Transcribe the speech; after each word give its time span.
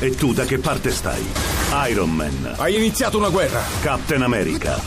E 0.00 0.14
tu 0.14 0.32
da 0.32 0.44
che 0.44 0.58
parte 0.58 0.90
stai? 0.90 1.24
Iron 1.90 2.10
Man, 2.10 2.54
Hai 2.56 2.76
iniziato 2.76 3.18
una 3.18 3.28
guerra. 3.30 3.60
Captain 3.80 4.22
America, 4.22 4.78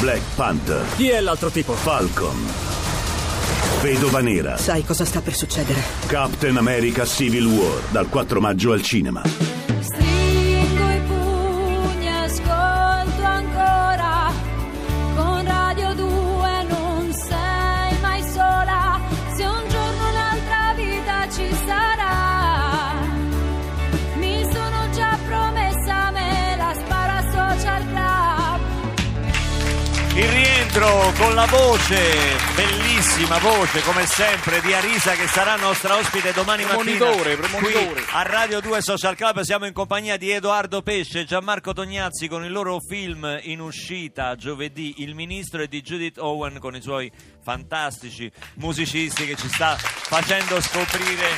Black 0.00 0.20
Panther, 0.34 0.84
Chi 0.96 1.08
è 1.08 1.20
l'altro 1.20 1.48
tipo? 1.50 1.72
Falcon, 1.72 2.36
Vedova 3.80 4.20
Nera, 4.20 4.56
Sai 4.58 4.84
cosa 4.84 5.04
sta 5.04 5.20
per 5.22 5.34
succedere? 5.34 5.82
Captain 6.06 6.56
America 6.58 7.06
Civil 7.06 7.46
War, 7.46 7.80
dal 7.90 8.08
4 8.08 8.40
maggio 8.40 8.72
al 8.72 8.82
cinema. 8.82 9.55
Rientro 30.86 31.12
con 31.24 31.34
la 31.34 31.46
voce, 31.46 32.36
bellissima 32.54 33.38
voce 33.38 33.82
come 33.82 34.06
sempre 34.06 34.60
di 34.60 34.72
Arisa 34.72 35.12
che 35.12 35.26
sarà 35.26 35.56
nostra 35.56 35.96
ospite 35.96 36.32
domani 36.32 36.64
mattina 36.64 37.10
premonitore. 37.10 37.36
qui 37.36 38.04
a 38.12 38.22
Radio 38.22 38.60
2 38.60 38.80
Social 38.80 39.16
Club. 39.16 39.40
Siamo 39.40 39.66
in 39.66 39.72
compagnia 39.72 40.16
di 40.16 40.30
Edoardo 40.30 40.82
Pesce 40.82 41.20
e 41.20 41.24
Gianmarco 41.24 41.72
Tognazzi 41.72 42.28
con 42.28 42.44
il 42.44 42.52
loro 42.52 42.78
film 42.80 43.38
in 43.42 43.60
uscita 43.60 44.36
giovedì 44.36 45.02
Il 45.02 45.14
Ministro 45.14 45.62
e 45.62 45.68
di 45.68 45.82
Judith 45.82 46.18
Owen 46.18 46.58
con 46.58 46.76
i 46.76 46.80
suoi 46.80 47.10
fantastici 47.42 48.30
musicisti 48.54 49.26
che 49.26 49.34
ci 49.34 49.48
sta 49.48 49.76
facendo 49.76 50.60
scoprire 50.60 51.28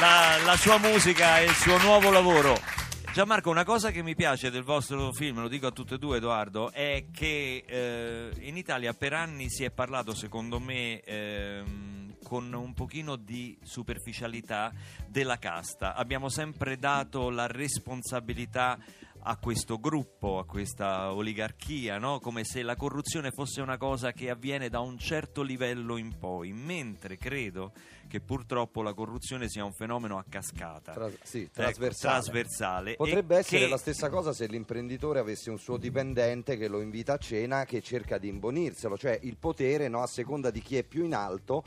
la, 0.00 0.38
la 0.44 0.56
sua 0.56 0.78
musica 0.78 1.38
e 1.38 1.44
il 1.44 1.54
suo 1.54 1.76
nuovo 1.78 2.10
lavoro. 2.10 2.81
Gianmarco, 3.12 3.50
una 3.50 3.64
cosa 3.64 3.90
che 3.90 4.02
mi 4.02 4.14
piace 4.14 4.50
del 4.50 4.62
vostro 4.62 5.12
film, 5.12 5.42
lo 5.42 5.48
dico 5.48 5.66
a 5.66 5.70
tutte 5.70 5.96
e 5.96 5.98
due 5.98 6.16
Edoardo, 6.16 6.72
è 6.72 7.04
che 7.12 7.62
eh, 7.66 8.30
in 8.40 8.56
Italia 8.56 8.94
per 8.94 9.12
anni 9.12 9.50
si 9.50 9.64
è 9.64 9.70
parlato, 9.70 10.14
secondo 10.14 10.58
me, 10.58 11.02
ehm, 11.02 12.16
con 12.24 12.50
un 12.54 12.72
pochino 12.72 13.16
di 13.16 13.58
superficialità 13.62 14.72
della 15.06 15.36
casta. 15.36 15.94
Abbiamo 15.94 16.30
sempre 16.30 16.78
dato 16.78 17.28
la 17.28 17.46
responsabilità 17.46 18.78
a 19.24 19.36
questo 19.36 19.78
gruppo, 19.78 20.38
a 20.38 20.44
questa 20.44 21.12
oligarchia, 21.12 21.98
no? 21.98 22.18
come 22.18 22.44
se 22.44 22.62
la 22.62 22.74
corruzione 22.74 23.30
fosse 23.30 23.60
una 23.60 23.76
cosa 23.76 24.12
che 24.12 24.30
avviene 24.30 24.68
da 24.68 24.80
un 24.80 24.98
certo 24.98 25.42
livello 25.42 25.96
in 25.96 26.18
poi, 26.18 26.52
mentre 26.52 27.16
credo 27.16 27.72
che 28.08 28.20
purtroppo 28.20 28.82
la 28.82 28.92
corruzione 28.92 29.48
sia 29.48 29.64
un 29.64 29.72
fenomeno 29.72 30.18
a 30.18 30.24
cascata. 30.28 30.92
Tra- 30.92 31.10
sì, 31.22 31.42
Ecco, 31.42 31.52
trasversale. 31.52 32.14
trasversale. 32.22 32.94
Potrebbe 32.96 33.36
essere 33.36 33.60
che- 33.60 33.68
la 33.68 33.76
stessa 33.78 34.08
cosa 34.08 34.32
se 34.32 34.46
l'imprenditore 34.46 35.20
avesse 35.20 35.50
un 35.50 35.58
suo 35.58 35.76
dipendente 35.76 36.56
che 36.56 36.68
lo 36.68 36.80
invita 36.80 37.14
a 37.14 37.18
cena 37.18 37.64
che 37.64 37.80
cerca 37.80 38.18
di 38.18 38.28
imbonirselo, 38.28 38.98
cioè 38.98 39.18
il 39.22 39.36
potere 39.38 39.88
no, 39.88 40.02
a 40.02 40.06
seconda 40.06 40.50
di 40.50 40.60
chi 40.60 40.76
è 40.76 40.82
più 40.82 41.04
in 41.04 41.14
alto. 41.14 41.62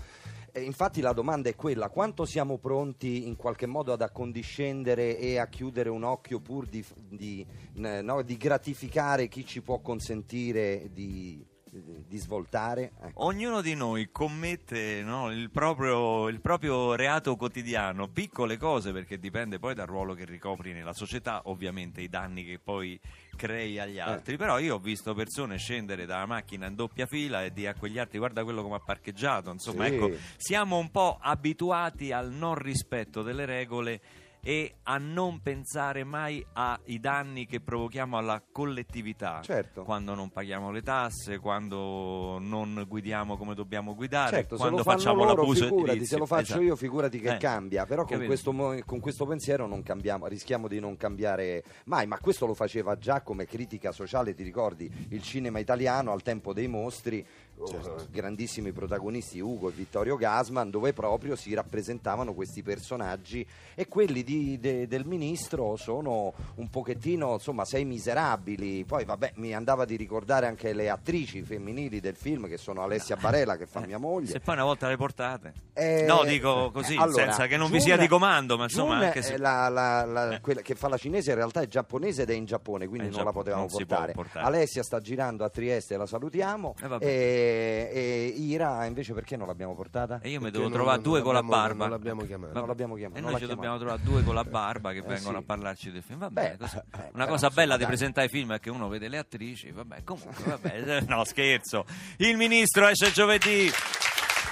E 0.57 0.61
infatti 0.61 1.01
la 1.01 1.11
domanda 1.11 1.49
è 1.49 1.55
quella, 1.55 1.89
quanto 1.89 2.23
siamo 2.23 2.57
pronti 2.59 3.27
in 3.27 3.35
qualche 3.35 3.65
modo 3.65 3.91
ad 3.91 4.01
accondiscendere 4.01 5.17
e 5.17 5.37
a 5.37 5.47
chiudere 5.47 5.89
un 5.89 6.03
occhio 6.03 6.39
pur 6.39 6.65
di, 6.65 6.81
di, 7.09 7.45
no, 7.73 8.21
di 8.21 8.37
gratificare 8.37 9.27
chi 9.27 9.45
ci 9.45 9.61
può 9.61 9.81
consentire 9.81 10.91
di, 10.93 11.45
di 11.81 12.17
svoltare? 12.17 12.93
Ecco. 13.01 13.25
Ognuno 13.25 13.61
di 13.61 13.75
noi 13.75 14.09
commette 14.11 15.01
no, 15.03 15.31
il, 15.31 15.49
proprio, 15.49 16.27
il 16.27 16.39
proprio 16.41 16.95
reato 16.95 17.35
quotidiano, 17.35 18.07
piccole 18.07 18.57
cose 18.57 18.91
perché 18.91 19.19
dipende 19.19 19.59
poi 19.59 19.73
dal 19.73 19.87
ruolo 19.87 20.13
che 20.13 20.25
ricopri 20.25 20.73
nella 20.73 20.93
società, 20.93 21.41
ovviamente 21.45 22.01
i 22.01 22.09
danni 22.09 22.45
che 22.45 22.59
poi 22.63 22.99
crei 23.35 23.79
agli 23.79 23.99
altri, 23.99 24.37
però 24.37 24.59
io 24.59 24.75
ho 24.75 24.79
visto 24.79 25.13
persone 25.13 25.57
scendere 25.57 26.05
dalla 26.05 26.25
macchina 26.25 26.67
in 26.67 26.75
doppia 26.75 27.05
fila 27.05 27.43
e 27.43 27.51
dire 27.51 27.69
a 27.69 27.75
quegli 27.75 27.99
altri 27.99 28.17
guarda 28.17 28.43
quello 28.43 28.61
come 28.61 28.75
ha 28.75 28.79
parcheggiato, 28.79 29.51
insomma 29.51 29.85
Sì. 29.87 29.93
ecco, 29.93 30.11
siamo 30.37 30.77
un 30.77 30.89
po' 30.89 31.17
abituati 31.19 32.11
al 32.11 32.31
non 32.31 32.55
rispetto 32.55 33.21
delle 33.23 33.45
regole 33.45 34.01
e 34.47 34.75
a 34.83 34.99
non 34.99 35.41
pensare 35.41 36.03
mai 36.03 36.45
ai 36.53 36.99
danni 36.99 37.47
che 37.47 37.61
provochiamo 37.61 38.15
alla 38.15 38.39
collettività 38.51 39.41
Certo. 39.41 39.81
quando 39.83 40.13
non 40.13 40.29
paghiamo 40.29 40.69
le 40.69 40.83
tasse, 40.83 41.39
quando 41.39 42.37
non 42.39 42.85
guidiamo 42.87 43.37
come 43.37 43.55
dobbiamo 43.55 43.95
guidare, 43.95 44.29
Certo, 44.35 44.57
quando 44.57 44.83
facciamo 44.83 45.23
loro, 45.23 45.41
l'abuso 45.41 45.63
figurati, 45.63 45.89
edilizio. 45.89 46.13
se 46.15 46.19
lo 46.19 46.25
faccio 46.27 46.43
Esatto. 46.43 46.61
io, 46.61 46.75
figurati 46.75 47.19
che 47.19 47.33
Eh, 47.33 47.37
cambia. 47.37 47.85
Però 47.87 48.05
con 48.05 48.23
questo, 48.23 48.53
con 48.85 48.99
questo 48.99 49.25
pensiero 49.25 49.65
non 49.65 49.81
cambiamo, 49.81 50.27
rischiamo 50.27 50.67
di 50.67 50.79
non 50.79 50.95
cambiare 50.95 51.63
mai. 51.85 52.05
Ma 52.05 52.19
questo 52.19 52.45
lo 52.45 52.53
faceva 52.53 52.97
già 52.99 53.21
come 53.21 53.45
critica 53.45 53.91
sociale, 53.91 54.35
ti 54.35 54.43
ricordi? 54.43 54.87
Il 55.09 55.23
cinema 55.23 55.57
italiano 55.57 56.11
al 56.11 56.21
tempo 56.21 56.53
dei 56.53 56.67
mostri, 56.67 57.25
Certo. 57.67 57.89
oh, 57.89 58.05
grandissimi 58.11 58.71
protagonisti 58.73 59.39
Ugo 59.39 59.69
e 59.69 59.71
Vittorio 59.71 60.17
Gasman, 60.17 60.69
dove 60.69 60.91
proprio 60.93 61.35
si 61.35 61.53
rappresentavano 61.53 62.33
questi 62.33 62.61
personaggi 62.61 63.45
e 63.73 63.87
quelli 63.87 64.23
di- 64.23 64.59
de- 64.59 64.87
del 64.87 65.05
ministro 65.05 65.75
sono 65.77 66.33
un 66.55 66.69
pochettino, 66.69 67.33
insomma, 67.33 67.63
sei 67.65 67.85
miserabili. 67.85 68.83
Poi 68.83 69.05
vabbè, 69.05 69.33
mi 69.35 69.53
andava 69.53 69.85
di 69.85 69.95
ricordare 69.95 70.47
anche 70.47 70.73
le 70.73 70.89
attrici 70.89 71.41
femminili 71.43 71.99
del 71.99 72.15
film 72.15 72.47
che 72.47 72.57
sono 72.57 72.81
Alessia 72.83 73.15
Barella 73.15 73.55
che 73.57 73.65
fa 73.65 73.79
mia 73.85 73.97
moglie. 73.97 74.31
Se 74.31 74.39
poi 74.41 74.55
una 74.55 74.63
volta 74.65 74.87
le 74.87 74.97
portate. 74.97 75.53
Eh, 75.73 76.05
no, 76.07 76.23
dico 76.25 76.71
così, 76.71 76.95
allora, 76.95 77.23
senza 77.25 77.47
che 77.47 77.57
non 77.57 77.67
vi 77.67 77.77
Jun- 77.77 77.85
sia 77.85 77.97
di 77.97 78.07
comando, 78.07 78.57
ma 78.57 78.63
insomma 78.63 78.95
Jun 78.95 79.03
anche 79.05 79.21
se... 79.21 79.37
la- 79.37 79.67
la- 79.69 80.05
la- 80.05 80.35
Eh. 80.35 80.41
quella 80.41 80.61
che 80.61 80.75
fa 80.75 80.87
la 80.89 80.97
cinese 80.97 81.31
in 81.31 81.35
realtà 81.37 81.61
è 81.61 81.67
giapponese 81.67 82.21
ed 82.23 82.29
è 82.29 82.33
in 82.33 82.45
Giappone, 82.45 82.87
quindi 82.87 83.07
in 83.07 83.13
non 83.13 83.19
la 83.23 83.31
Giappone, 83.31 83.43
potevamo 83.43 83.67
non 83.69 83.71
portare. 83.71 84.11
portare. 84.13 84.45
Alessia 84.45 84.83
sta 84.83 84.99
girando 84.99 85.43
a 85.43 85.49
Trieste, 85.49 85.97
la 85.97 86.05
salutiamo. 86.05 86.75
Eh. 86.99 87.43
E, 87.45 88.33
e 88.35 88.39
Ira 88.39 88.85
invece 88.85 89.13
perché 89.13 89.35
non 89.37 89.47
l'abbiamo 89.47 89.75
portata? 89.75 90.19
E 90.21 90.29
io 90.29 90.35
mi 90.37 90.43
Perché 90.45 90.51
devo 90.51 90.63
non- 90.63 90.73
trovare 90.73 90.95
non 91.01 91.03
due 91.03 91.21
con 91.21 91.33
la 91.33 91.43
barba. 91.43 91.83
non 91.85 91.89
l'abbiamo 91.89 92.21
chiamato. 92.23 92.47
Vabbè. 92.47 92.59
Non 92.59 92.67
l'abbiamo 92.67 92.95
chiamato, 92.95 93.19
E 93.19 93.21
noi 93.21 93.39
ci 93.39 93.45
dobbiamo 93.45 93.77
trovare 93.77 94.01
due 94.03 94.23
con 94.23 94.35
la 94.35 94.43
barba 94.43 94.91
che 94.91 94.97
Eh, 94.99 95.01
vengono 95.01 95.37
sì. 95.37 95.43
a 95.43 95.45
parlarci 95.45 95.91
del 95.91 96.03
film. 96.03 96.19
Vabbè, 96.19 96.49
Beh, 96.51 96.57
così. 96.57 96.77
eh, 96.77 97.09
una 97.13 97.27
cosa 97.27 97.49
bella 97.49 97.77
di 97.77 97.85
presentare 97.85 98.27
i 98.27 98.29
film 98.29 98.53
è 98.53 98.59
che 98.59 98.69
uno 98.69 98.87
vede 98.87 99.07
le 99.07 99.17
attrici. 99.17 99.71
Vabbè, 99.71 100.03
comunque, 100.03 100.43
vabbè. 100.45 101.01
No, 101.07 101.23
scherzo. 101.23 101.85
Il 102.17 102.35
ministro 102.37 102.87
esce 102.87 103.11
giovedì. 103.11 103.69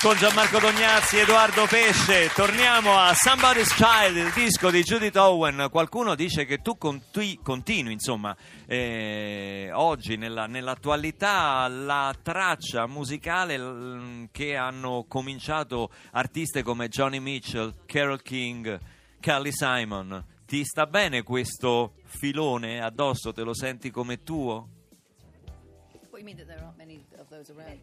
Con 0.04 0.18
Gianmarco 0.18 0.60
Tognazzi, 0.60 1.20
Edoardo 1.20 1.66
Pesce, 1.66 2.30
torniamo 2.36 3.00
a 3.00 3.14
Somebody's 3.14 3.74
Child, 3.74 4.18
il 4.18 4.34
disco 4.34 4.70
di 4.70 4.84
Judith 4.84 5.16
Owen. 5.16 5.70
Qualcuno 5.72 6.14
dice 6.14 6.44
che 6.44 6.58
tu 6.58 6.78
conti- 6.78 7.40
continui, 7.42 7.94
insomma, 7.94 8.36
eh, 8.66 9.70
oggi 9.72 10.18
nella- 10.18 10.46
nell'attualità 10.46 11.66
la 11.70 12.14
traccia 12.22 12.86
musicale 12.86 14.28
che 14.34 14.58
hanno 14.58 15.06
cominciato 15.08 15.90
artiste 16.12 16.64
come 16.64 16.90
Johnny 16.90 17.20
Mitchell, 17.20 17.74
Carol 17.86 18.22
King, 18.22 18.78
Kelly 19.22 19.52
Simon. 19.54 20.22
Ti 20.46 20.66
sta 20.66 20.86
bene 20.86 21.24
questo 21.24 21.94
filone 22.08 22.82
addosso? 22.84 23.32
Te 23.32 23.44
lo 23.44 23.56
senti 23.56 23.90
come 23.90 24.22
tuo? 24.22 24.73
You 26.24 26.28
mean 26.28 26.38
that 26.38 26.48
there 26.48 26.64
aren't 26.64 26.78
many 26.78 27.06
of 27.20 27.30
those 27.30 27.50
around? 27.50 27.82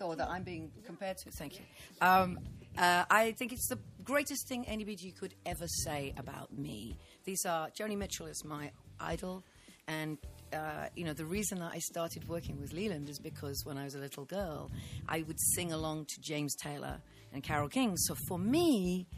Or 0.00 0.14
that 0.14 0.28
I'm 0.28 0.44
being 0.44 0.70
compared 0.84 1.18
to? 1.18 1.32
Thank 1.32 1.54
you. 1.54 1.64
Um, 2.00 2.38
uh, 2.78 3.04
I 3.10 3.32
think 3.32 3.52
it's 3.52 3.66
the 3.66 3.80
greatest 4.04 4.46
thing 4.46 4.68
anybody 4.68 5.10
could 5.10 5.34
ever 5.44 5.66
say 5.66 6.14
about 6.16 6.56
me. 6.56 6.96
These 7.24 7.44
are 7.44 7.68
Joni 7.70 7.98
Mitchell 7.98 8.26
is 8.26 8.44
my 8.44 8.70
idol, 9.00 9.42
and 9.88 10.16
uh, 10.52 10.90
you 10.94 11.04
know 11.04 11.12
the 11.12 11.24
reason 11.24 11.58
that 11.58 11.72
I 11.74 11.80
started 11.80 12.28
working 12.28 12.60
with 12.60 12.72
Leland 12.72 13.10
is 13.10 13.18
because 13.18 13.64
when 13.64 13.76
I 13.76 13.82
was 13.82 13.96
a 13.96 13.98
little 13.98 14.26
girl, 14.26 14.70
I 15.08 15.22
would 15.22 15.40
sing 15.40 15.72
along 15.72 16.04
to 16.10 16.20
James 16.20 16.54
Taylor 16.54 17.00
and 17.32 17.42
Carol 17.42 17.68
King. 17.68 17.96
So 17.96 18.14
for 18.28 18.38
me. 18.38 19.08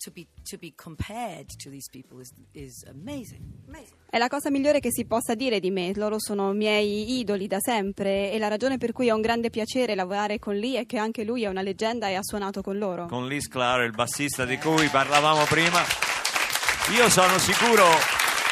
To 0.00 0.10
be 0.10 0.26
to 0.50 0.58
be 0.58 0.74
compared 0.74 1.46
to 1.62 1.70
these 1.70 1.88
people 1.90 2.20
is 2.20 2.30
is 2.52 2.84
amazing, 2.86 3.40
amazing. 3.66 3.96
È 4.10 4.18
la 4.18 4.28
cosa 4.28 4.50
migliore 4.50 4.78
che 4.78 4.92
si 4.92 5.06
possa 5.06 5.34
dire 5.34 5.58
di 5.58 5.70
me, 5.70 5.92
loro 5.94 6.16
sono 6.18 6.52
miei 6.52 7.18
idoli 7.18 7.46
da 7.46 7.60
sempre 7.60 8.30
e 8.30 8.38
la 8.38 8.48
ragione 8.48 8.76
per 8.76 8.92
cui 8.92 9.08
è 9.08 9.12
un 9.12 9.22
grande 9.22 9.48
piacere 9.48 9.94
lavorare 9.94 10.38
con 10.38 10.54
Lee 10.54 10.80
è 10.80 10.86
che 10.86 10.98
anche 10.98 11.24
lui 11.24 11.44
è 11.44 11.48
una 11.48 11.62
leggenda 11.62 12.08
e 12.08 12.14
ha 12.14 12.22
suonato 12.22 12.60
con 12.60 12.76
loro. 12.76 13.06
con 13.06 13.26
Liz 13.26 13.48
Claro, 13.48 13.82
il 13.84 13.92
bassista 13.92 14.44
di 14.44 14.58
cui 14.58 14.88
parlavamo 14.88 15.44
prima. 15.44 15.82
Io 16.94 17.08
sono 17.08 17.38
sicuro 17.38 17.86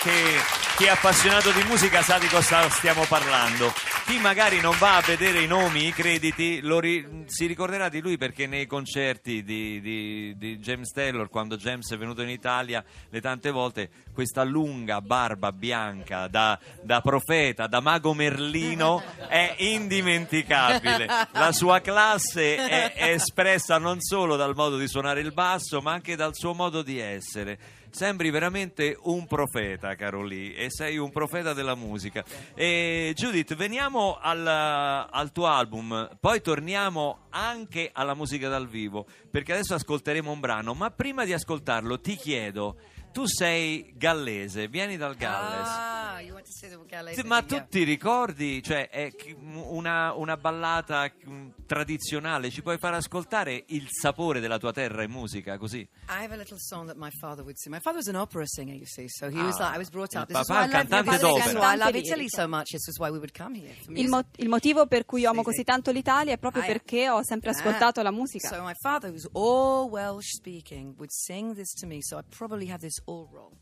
che 0.00 0.38
chi 0.76 0.84
è 0.84 0.88
appassionato 0.88 1.50
di 1.50 1.62
musica 1.64 2.02
sa 2.02 2.18
di 2.18 2.28
cosa 2.28 2.70
stiamo 2.70 3.04
parlando. 3.08 3.72
Chi 4.08 4.18
magari 4.20 4.58
non 4.62 4.74
va 4.78 4.96
a 4.96 5.02
vedere 5.02 5.42
i 5.42 5.46
nomi, 5.46 5.86
i 5.86 5.92
crediti, 5.92 6.62
lo 6.62 6.80
ri- 6.80 7.24
si 7.26 7.44
ricorderà 7.44 7.90
di 7.90 8.00
lui 8.00 8.16
perché 8.16 8.46
nei 8.46 8.66
concerti 8.66 9.44
di, 9.44 9.82
di- 9.82 10.34
di 10.34 10.58
James 10.60 10.90
Taylor, 10.92 11.28
quando 11.28 11.58
James 11.58 11.92
è 11.92 11.98
venuto 11.98 12.22
in 12.22 12.30
Italia, 12.30 12.82
le 13.10 13.20
tante 13.20 13.50
volte 13.50 13.90
questa 14.14 14.44
lunga 14.44 15.02
barba 15.02 15.52
bianca 15.52 16.26
da, 16.26 16.58
da 16.82 17.02
profeta, 17.02 17.66
da 17.66 17.80
mago 17.80 18.14
Merlino, 18.14 19.02
è 19.28 19.56
indimenticabile. 19.58 21.04
La 21.32 21.52
sua 21.52 21.80
classe 21.82 22.56
è, 22.56 22.94
è 22.94 23.10
espressa 23.10 23.76
non 23.76 24.00
solo 24.00 24.36
dal 24.36 24.54
modo 24.54 24.78
di 24.78 24.88
suonare 24.88 25.20
il 25.20 25.32
basso, 25.34 25.82
ma 25.82 25.92
anche 25.92 26.16
dal 26.16 26.34
suo 26.34 26.54
modo 26.54 26.80
di 26.80 26.98
essere. 26.98 27.58
Sembri 27.90 28.30
veramente 28.30 28.96
un 29.02 29.26
profeta, 29.26 29.94
caro 29.94 30.22
Lee, 30.22 30.54
e 30.54 30.70
sei 30.70 30.96
un 30.98 31.10
profeta 31.10 31.52
della 31.52 31.74
musica. 31.74 32.24
E, 32.54 33.12
Judith, 33.14 33.54
veniamo 33.54 34.18
al, 34.20 34.46
al 34.46 35.32
tuo 35.32 35.46
album, 35.46 36.16
poi 36.20 36.40
torniamo 36.40 37.26
anche 37.30 37.90
alla 37.92 38.14
musica 38.14 38.48
dal 38.48 38.68
vivo, 38.68 39.06
perché 39.30 39.52
adesso 39.52 39.74
ascolteremo 39.74 40.30
un 40.30 40.40
brano, 40.40 40.74
ma 40.74 40.90
prima 40.90 41.24
di 41.24 41.32
ascoltarlo 41.32 42.00
ti 42.00 42.16
chiedo, 42.16 42.76
tu 43.12 43.26
sei 43.26 43.92
gallese, 43.96 44.68
vieni 44.68 44.96
dal 44.96 45.16
Galles. 45.16 45.68
Ah, 45.68 46.20
you 46.20 46.37
Ma 47.24 47.42
tu 47.42 47.62
ti 47.68 47.82
ricordi, 47.84 48.62
cioè, 48.62 48.88
è 48.88 49.12
una, 49.68 50.12
una 50.14 50.36
ballata 50.36 51.10
mm, 51.28 51.48
tradizionale, 51.66 52.50
ci 52.50 52.62
puoi 52.62 52.78
far 52.78 52.94
ascoltare 52.94 53.64
il 53.68 53.86
sapore 53.90 54.40
della 54.40 54.58
tua 54.58 54.72
terra 54.72 55.02
in 55.02 55.10
musica, 55.10 55.58
così? 55.58 55.78
I 56.08 56.24
have 56.24 56.32
a 56.34 56.36
little 56.36 56.58
song 56.58 56.86
that 56.86 56.96
my 56.96 57.10
father 57.20 57.42
would 57.42 57.56
sing. 57.56 57.72
My 57.74 57.80
father 57.80 57.98
was 57.98 58.08
an 58.08 58.16
opera 58.16 58.44
singer, 58.46 58.74
you 58.74 58.86
see, 58.86 59.08
so 59.08 59.28
he 59.28 59.40
was 59.42 59.56
Ah, 59.58 59.64
like, 59.66 59.74
I 59.74 59.78
was 59.78 59.90
brought 59.90 60.14
up. 60.14 60.26
This 60.26 60.38
is 60.38 60.46
papà 60.46 60.60
why 60.60 60.64
I 60.64 60.68
è 60.68 60.72
love, 60.72 60.88
cantante 60.88 61.10
this 61.10 61.20
is 61.20 61.20
d'opera. 61.20 61.58
why 61.60 61.74
I 61.74 61.76
love 61.76 61.98
Italy 61.98 62.26
so 62.28 62.48
much. 62.48 62.70
This 62.70 62.86
is 62.88 62.98
why 62.98 63.10
we 63.10 63.18
would 63.18 63.32
come 63.36 63.54
here. 63.58 63.74
Il, 63.94 64.08
mo- 64.08 64.24
il 64.36 64.48
motivo 64.48 64.86
per 64.86 65.04
cui 65.04 65.24
amo 65.26 65.38
Sì, 65.40 65.44
così 65.44 65.56
sì. 65.58 65.64
tanto 65.64 65.90
l'Italia 65.90 66.32
è 66.34 66.38
proprio 66.38 66.62
Ah, 66.62 66.66
yeah. 66.66 66.74
perché 66.74 67.08
ho 67.10 67.22
sempre 67.24 67.50
Ah. 67.50 67.52
ascoltato 67.52 68.02
la 68.02 68.10
musica. 68.10 68.48
So 68.48 68.62
my 68.62 68.74
father, 68.80 69.10
who's 69.10 69.28
all 69.32 69.88
Welsh 69.90 70.34
speaking, 70.36 70.94
would 70.96 71.10
sing 71.10 71.54
this 71.54 71.72
to 71.74 71.86
me. 71.86 71.98
So 72.02 72.16
I 72.18 72.22
probably 72.28 72.68
have 72.70 72.80
this 72.80 73.00
all 73.06 73.28
wrong. 73.30 73.52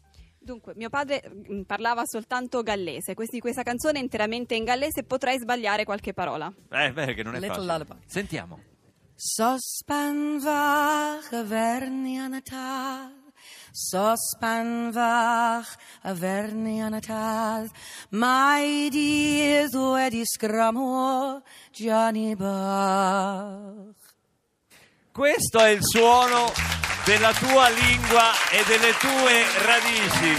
Dunque, 0.46 0.74
mio 0.76 0.88
padre 0.90 1.28
mm, 1.28 1.62
parlava 1.62 2.02
soltanto 2.04 2.62
gallese, 2.62 3.14
questi- 3.14 3.40
questa 3.40 3.64
canzone 3.64 3.98
è 3.98 4.02
interamente 4.02 4.54
in 4.54 4.62
gallese 4.62 5.02
potrei 5.02 5.40
sbagliare 5.40 5.82
qualche 5.82 6.12
parola. 6.12 6.52
Eh, 6.70 6.92
beh, 6.92 7.14
che 7.14 7.24
non 7.24 7.34
è 7.34 7.40
little 7.40 7.56
facile. 7.56 7.78
lullaby. 7.78 7.94
Sentiamo. 8.06 8.60
Sospan 9.16 10.38
yn 10.44 12.34
y 12.36 12.42
tad 12.44 13.32
Sospan 13.72 14.92
ferni 14.92 16.82
yn 16.84 16.94
y 16.94 17.00
tad 17.00 17.70
Mae 18.10 18.90
dydd 18.92 19.72
wedi 19.74 20.22
sgramo 20.22 21.42
Johnny 21.72 22.36
Bach 22.36 23.96
Questo 25.12 25.60
è 25.60 25.70
il 25.70 25.82
suono 25.82 26.52
della 27.06 27.32
tua 27.32 27.68
lingua 27.68 28.34
e 28.50 28.64
delle 28.66 28.90
tue 28.98 29.46
radici. 29.64 30.34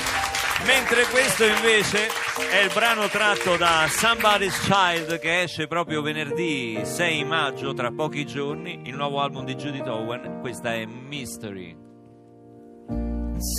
Mentre 0.66 1.06
questo 1.06 1.46
invece 1.46 2.10
è 2.52 2.62
il 2.62 2.72
brano 2.74 3.08
tratto 3.08 3.56
da 3.56 3.86
Somebody's 3.88 4.60
Child 4.60 5.18
che 5.20 5.44
esce 5.44 5.68
proprio 5.68 6.02
venerdì 6.02 6.78
6 6.84 7.24
maggio, 7.24 7.74
tra 7.74 7.90
pochi 7.92 8.26
giorni, 8.26 8.82
il 8.84 8.96
nuovo 8.96 9.22
album 9.22 9.46
di 9.46 9.56
Judith 9.56 9.88
Owen. 9.88 10.40
Questa 10.42 10.74
è 10.74 10.86
Mystery. 10.86 11.74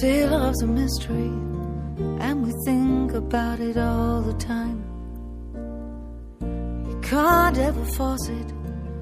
Say 0.00 0.26
love's 0.26 0.60
a 0.62 0.66
mystery 0.66 1.30
And 2.18 2.44
we 2.44 2.52
think 2.64 3.14
about 3.14 3.60
it 3.60 3.76
all 3.76 4.22
the 4.22 4.36
time 4.44 4.82
You 6.40 6.98
can't 7.00 7.56
ever 7.56 7.84
force 7.92 8.28
it 8.28 8.52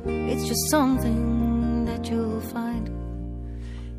It's 0.04 0.46
just 0.46 0.68
something 0.68 1.86
that 1.86 2.06
you'll 2.10 2.42
find 2.42 2.95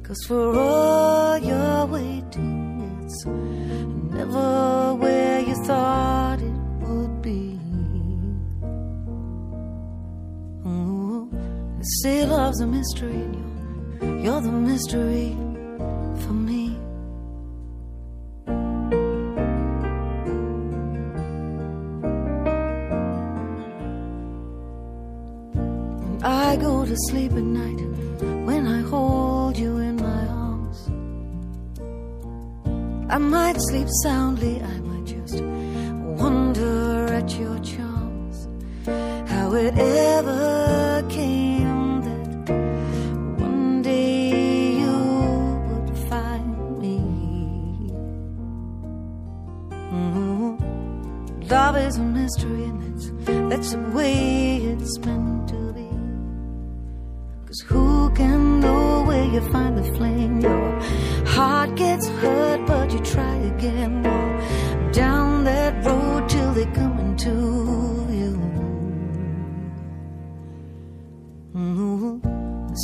Cause 0.08 0.24
for 0.26 0.58
all 0.58 1.38
you're 1.38 1.86
waiting 1.88 3.02
It's 3.04 3.26
never 3.26 4.96
where 4.96 5.42
you 5.42 5.56
thought 5.66 6.40
it 6.40 6.58
would 6.88 7.22
be 7.22 7.60
Ooh, 10.66 11.30
say 12.02 12.26
love's 12.26 12.62
a 12.62 12.68
mystery 12.68 13.26
and 14.02 14.24
you're, 14.24 14.34
you're 14.34 14.42
the 14.42 14.52
mystery 14.52 15.36
for 16.24 16.34
me. 16.34 16.70
When 26.02 26.24
I 26.24 26.56
go 26.56 26.86
to 26.86 26.96
sleep 27.10 27.34
at 27.34 27.44
night, 27.44 27.82
when 28.46 28.68
I 28.68 28.82
hold 28.82 29.58
you 29.58 29.87
I 33.10 33.18
might 33.20 33.56
sleep 33.70 33.88
soundly, 34.04 34.62
I 34.62 34.80
might 34.82 35.06
just 35.06 35.42
wonder 35.42 37.06
at 37.14 37.40
your 37.40 37.58
charms. 37.60 38.48
How 39.32 39.54
it 39.54 39.78
ever 39.78 41.06
came 41.10 42.02
that 42.02 42.50
one 43.40 43.82
day 43.82 44.74
you 44.82 44.98
would 45.70 45.98
find 46.10 46.80
me. 46.82 47.00
Mhm. 49.94 51.50
Love 51.50 51.78
is 51.78 51.98
a 51.98 52.02
mystery, 52.04 52.64
and 52.66 52.82
that's, 52.84 53.06
that's 53.50 53.72
the 53.72 53.80
way 53.96 54.58
it's 54.58 55.00
meant 55.00 55.48
to 55.48 55.74
be. 55.74 55.88
Cause 57.48 57.62
who 57.68 58.10
can 58.16 58.60
know 58.60 59.04
where 59.08 59.24
you 59.24 59.40
find 59.54 59.78
the 59.78 59.84
flame? 59.96 60.42
Your 60.42 60.82
heart 61.38 61.76
gets 61.76 62.08
hurt, 62.22 62.66
but 62.66 62.92
you 62.92 63.00
try 63.16 63.36
again. 63.54 63.92
Walk 64.08 64.94
down 65.02 65.44
that 65.44 65.74
road 65.86 66.28
till 66.34 66.52
they 66.58 66.68
come 66.80 66.96
into 67.06 67.36
you. 68.22 68.34
Mhm. 71.56 72.14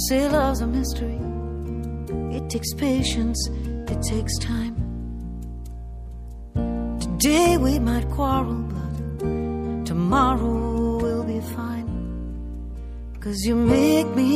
Say 0.06 0.22
love's 0.36 0.62
a 0.62 0.68
mystery. 0.78 1.20
It 2.38 2.44
takes 2.54 2.72
patience, 2.88 3.40
it 3.94 4.00
takes 4.14 4.34
time. 4.52 4.76
Today 7.06 7.50
we 7.66 7.74
might 7.90 8.08
quarrel, 8.16 8.62
but 8.76 8.96
tomorrow 9.92 10.58
will 11.04 11.26
be 11.34 11.40
fine. 11.58 11.90
Cause 13.24 13.40
you 13.48 13.56
make 13.56 14.10
me 14.22 14.32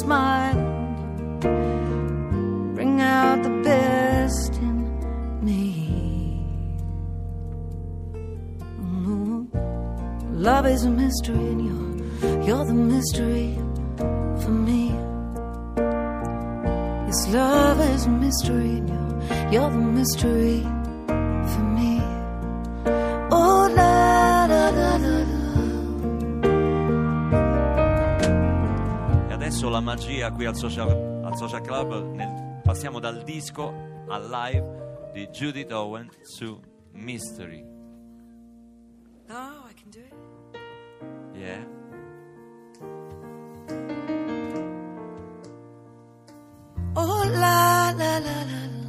smile, 0.00 0.60
Love 10.44 10.66
is 10.66 10.84
a 10.84 10.90
mystery, 10.90 11.38
and 11.38 11.64
you're, 11.64 12.42
you're 12.42 12.66
the 12.66 12.74
mystery 12.74 13.56
for 14.42 14.50
me. 14.50 14.92
Yes, 17.06 17.28
love 17.32 17.80
is 17.94 18.04
a 18.04 18.10
mystery, 18.10 18.76
and 18.78 18.88
you're, 18.90 19.52
you're 19.52 19.70
the 19.70 19.78
mystery 19.78 20.60
for 21.50 21.62
me. 21.78 21.98
Oh, 23.30 23.72
la 23.74 24.44
la 24.44 24.68
la 24.68 24.96
la 24.98 25.16
la. 25.24 25.44
E 29.28 29.32
adesso 29.32 29.70
la 29.70 29.80
magia 29.80 30.30
qui 30.30 30.44
al 30.44 30.56
Social, 30.56 31.22
al 31.24 31.36
Social 31.38 31.62
Club, 31.62 32.12
nel- 32.12 32.60
passiamo 32.62 33.00
dal 33.00 33.22
disco 33.22 33.72
al 34.08 34.28
live 34.28 35.10
di 35.14 35.26
Judith 35.28 35.72
Owen 35.72 36.10
su 36.20 36.60
Mystery. 36.92 37.64
Oh. 39.30 39.63
Yeah. 41.36 41.64
Oh 46.96 47.24
la 47.26 47.92
la 47.98 48.18
la 48.20 48.36
la 48.50 48.60
la. 48.70 48.83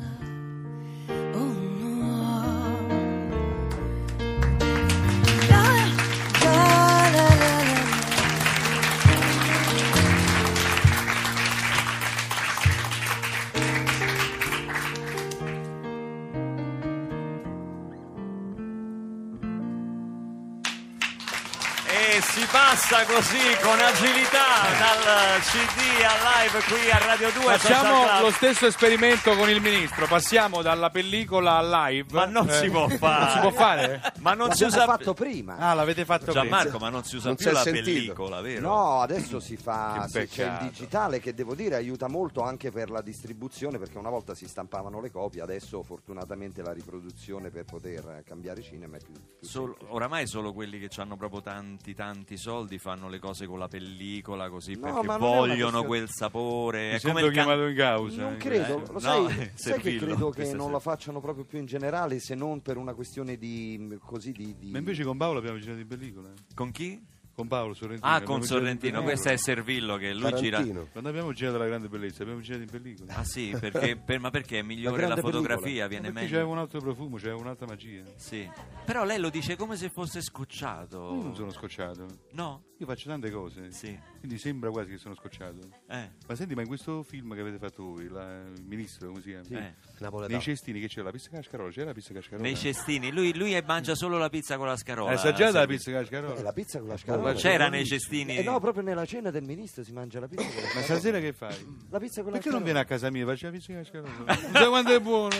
E 22.15 22.21
si 22.21 22.45
passa 22.49 23.03
così 23.03 23.37
con 23.61 23.77
agilità 23.77 24.63
dal 24.79 25.41
CD 25.41 26.01
al 26.01 26.21
live 26.23 26.63
qui 26.63 26.89
a 26.89 26.97
Radio 26.99 27.29
2 27.31 27.41
Social 27.41 27.59
Facciamo 27.59 28.21
lo 28.21 28.31
stesso 28.31 28.65
esperimento 28.67 29.35
con 29.35 29.49
il 29.49 29.59
ministro, 29.59 30.07
passiamo 30.07 30.61
dalla 30.61 30.89
pellicola 30.89 31.57
al 31.57 31.69
live. 31.69 32.13
Ma 32.13 32.23
non 32.25 32.47
si 32.49 32.69
può 32.69 32.87
fare. 32.87 33.19
Non 33.25 33.29
si 33.33 33.39
può 33.39 33.51
fare? 33.51 34.13
Ma 34.19 34.33
non 34.33 34.53
si 34.53 34.61
L'abbiamo 34.63 34.83
usa 34.83 34.93
fatto 34.97 35.13
prima. 35.13 35.57
Ah, 35.57 35.73
l'avete 35.73 36.05
fatto 36.05 36.31
Gianmarco, 36.31 36.69
prima. 36.69 36.85
ma 36.85 36.89
non 36.89 37.03
si 37.03 37.17
usa 37.17 37.27
Non 37.27 37.35
più 37.35 37.47
si 37.47 37.51
la 37.51 37.61
sentito. 37.63 37.83
pellicola, 37.85 38.39
vero? 38.39 38.61
No, 38.61 39.01
adesso 39.01 39.41
si 39.41 39.57
fa, 39.57 40.07
se 40.07 40.27
c'è 40.29 40.45
il 40.45 40.57
digitale 40.69 41.19
che 41.19 41.33
devo 41.33 41.53
dire 41.53 41.75
aiuta 41.75 42.07
molto 42.07 42.43
anche 42.43 42.71
per 42.71 42.91
la 42.91 43.01
distribuzione 43.01 43.77
perché 43.77 43.97
una 43.97 44.09
volta 44.09 44.33
si 44.33 44.47
stampavano 44.47 45.01
le 45.01 45.11
copie, 45.11 45.41
adesso 45.41 45.83
fortunatamente 45.83 46.61
la 46.61 46.71
riproduzione 46.71 47.49
per 47.49 47.65
poter 47.65 48.07
eh, 48.19 48.23
cambiare 48.25 48.61
cinema 48.61 48.95
è 48.95 48.99
più, 49.03 49.11
più 49.11 49.45
Solo- 49.45 49.75
oramai 49.89 50.27
solo 50.27 50.53
quelli 50.53 50.79
che 50.79 50.89
hanno 51.01 51.17
proprio 51.17 51.41
tanti 51.41 51.93
tanti 51.93 52.03
tanti 52.05 52.37
soldi 52.37 52.77
fanno 52.77 53.09
le 53.09 53.17
cose 53.17 53.47
con 53.47 53.57
la 53.57 53.67
pellicola 53.67 54.47
così 54.49 54.75
No, 54.75 54.81
perché 54.93 55.07
ma 55.07 55.17
non 55.17 55.23
è 55.23 55.29
una 55.29 55.37
vogliono 55.39 55.57
questione- 55.83 55.87
quel 55.87 56.07
sapore. 56.09 56.79
Mi 56.79 56.85
È 56.95 57.01
come 57.01 57.13
sento 57.13 57.25
il 57.25 57.33
can- 57.33 57.45
chiamato 57.45 57.67
in 57.67 57.75
causa. 57.75 58.21
Non 58.21 58.37
credo, 58.37 58.63
Eh, 58.77 58.85
lo 58.85 58.91
no, 58.93 58.99
sai, 58.99 59.25
sai 59.33 59.39
che 59.47 59.51
Servillo, 59.55 60.05
credo 60.05 60.29
che 60.29 60.35
questa 60.35 60.55
non 60.55 60.65
sera. 60.67 60.71
la 60.73 60.79
facciano 60.79 61.19
proprio 61.19 61.45
più 61.45 61.57
in 61.57 61.65
generale 61.65 62.19
se 62.19 62.35
non 62.35 62.61
per 62.61 62.77
una 62.77 62.93
questione 62.93 63.37
di 63.37 63.97
così 64.03 64.31
di, 64.31 64.55
di- 64.59 64.69
Ma 64.71 64.77
invece 64.77 65.03
con 65.03 65.17
Paolo 65.17 65.39
abbiamo 65.39 65.57
girato 65.57 65.79
in 65.79 65.87
pellicola. 65.87 66.29
eh. 66.29 66.53
Con 66.53 66.71
chi? 66.71 67.03
Con 67.35 67.49
Paolo 67.49 67.73
Sorrentino. 67.73 68.09
Ah, 68.09 68.21
con 68.21 68.41
Sorrentino. 68.43 69.03
Questo 69.03 69.27
è 69.27 69.35
Servillo 69.35 69.97
che 69.97 70.13
lui 70.13 70.33
gira. 70.35 70.57
Tarantino. 70.57 70.87
Quando 70.89 71.09
abbiamo 71.09 71.33
girato 71.33 71.57
la 71.57 71.65
grande 71.65 71.89
bellezza, 71.89 72.23
abbiamo 72.23 72.39
girato 72.39 72.63
in 72.63 72.69
pellicola. 72.69 73.13
Ah 73.13 73.25
sì, 73.25 73.53
perché, 73.59 73.97
per- 74.03 74.19
ma 74.21 74.29
perché 74.29 74.59
è 74.59 74.61
migliore 74.61 75.01
la, 75.01 75.07
grande 75.07 75.21
fotografia, 75.21 75.59
pellicola. 75.59 75.87
viene 75.87 76.03
Perché 76.07 76.19
meglio. 76.21 76.31
c'era 76.37 76.45
un 76.47 76.57
altro 76.59 76.79
profumo, 76.79 77.17
c'era 77.17 77.35
un'altra 77.35 77.65
magia. 77.67 78.03
Sì. 78.15 78.49
Però 78.85 79.03
lei 79.03 79.19
lo 79.19 79.29
dice 79.29 79.57
come 79.57 79.75
se 79.75 79.89
fosse 79.89 80.21
scocciato. 80.21 80.97
Io 81.13 81.23
non 81.23 81.35
sono 81.35 81.51
scocciato. 81.51 82.05
No? 82.31 82.63
Io 82.77 82.85
faccio 82.85 83.07
tante 83.07 83.31
cose. 83.31 83.71
Sì. 83.71 83.97
Quindi 84.19 84.37
sembra 84.37 84.69
quasi 84.69 84.89
che 84.91 84.97
sono 84.97 85.15
scocciato. 85.15 85.59
Eh. 85.87 86.09
Ma 86.27 86.35
senti, 86.35 86.55
ma 86.55 86.61
in 86.61 86.67
questo 86.67 87.03
film 87.03 87.33
che 87.33 87.39
avete 87.39 87.57
fatto 87.57 87.83
voi, 87.83 88.09
la- 88.09 88.41
il 88.53 88.63
ministro, 88.65 89.07
come 89.07 89.21
si 89.21 89.29
chiama? 89.29 89.65
Eh. 89.65 89.73
Napoletano. 89.99 90.33
Nei 90.35 90.41
cestini 90.41 90.81
che 90.81 90.87
c'era 90.89 91.03
la 91.03 91.11
pizza 91.11 91.29
cascarola, 91.29 91.71
c'era 91.71 91.85
la 91.85 91.93
pizza 91.93 92.13
cascarola? 92.13 92.41
Nei 92.43 92.57
cestini. 92.57 93.11
Lui, 93.13 93.33
lui 93.33 93.57
mangia 93.65 93.95
solo 93.95 94.17
la 94.17 94.27
pizza 94.27 94.57
con 94.57 94.67
la 94.67 94.75
scarola. 94.75 95.09
Hai 95.11 95.15
assaggiato 95.15 95.57
la 95.57 95.65
pizza 95.67 95.89
cascarola? 95.89 96.35
Eh, 96.35 96.41
la 96.41 96.51
pizza 96.51 96.79
con 96.79 96.87
la 96.89 96.97
scarola. 96.97 97.33
C'era 97.33 97.69
nei 97.69 97.85
cestini. 97.85 98.35
Eh, 98.37 98.43
no, 98.43 98.59
proprio 98.59 98.83
nella 98.83 99.05
cena 99.05 99.31
del 99.31 99.43
ministro 99.43 99.81
si 99.81 99.93
mangia 99.93 100.19
la 100.19 100.27
pizza 100.27 100.43
con 100.43 100.53
la 100.55 100.61
Ma 100.61 100.67
scarola. 100.67 100.83
stasera 100.83 101.19
che 101.19 101.31
fai? 101.31 101.77
La 101.91 101.99
pizza 101.99 102.21
con 102.23 102.31
la 102.31 102.37
Perché 102.39 102.49
non 102.49 102.59
scarola. 102.59 102.63
vieni 102.63 102.79
a 102.79 102.83
casa 102.85 103.09
mia? 103.09 103.25
Faccio 103.25 103.45
la 103.45 103.51
pizza 103.53 103.73
cascarola. 103.73 104.11
Non 104.25 104.51
sai 104.51 104.67
quanto 104.67 104.93
è 104.93 104.99
buona? 104.99 105.35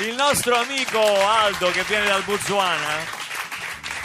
Il 0.00 0.14
nostro 0.16 0.56
amico 0.56 0.98
Aldo 0.98 1.70
che 1.70 1.84
viene 1.84 2.06
dal 2.06 2.24
Botswana. 2.24 3.23